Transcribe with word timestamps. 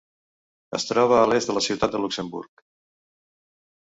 Es 0.77 0.87
troba 0.91 1.19
a 1.19 1.27
l'est 1.31 1.51
de 1.51 1.55
la 1.57 1.63
ciutat 1.67 1.93
de 1.97 2.03
Luxemburg. 2.07 2.67